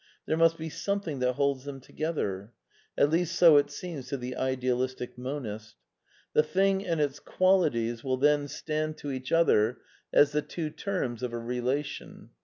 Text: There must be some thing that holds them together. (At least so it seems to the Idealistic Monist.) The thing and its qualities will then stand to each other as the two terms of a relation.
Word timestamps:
There 0.25 0.35
must 0.35 0.57
be 0.57 0.69
some 0.71 0.99
thing 0.99 1.19
that 1.19 1.33
holds 1.33 1.63
them 1.63 1.79
together. 1.79 2.53
(At 2.97 3.11
least 3.11 3.35
so 3.35 3.57
it 3.57 3.69
seems 3.69 4.07
to 4.07 4.17
the 4.17 4.35
Idealistic 4.35 5.15
Monist.) 5.15 5.75
The 6.33 6.41
thing 6.41 6.83
and 6.87 6.99
its 6.99 7.19
qualities 7.19 8.03
will 8.03 8.17
then 8.17 8.47
stand 8.47 8.97
to 8.97 9.11
each 9.11 9.31
other 9.31 9.77
as 10.11 10.31
the 10.31 10.41
two 10.41 10.71
terms 10.71 11.21
of 11.21 11.33
a 11.33 11.37
relation. 11.37 12.31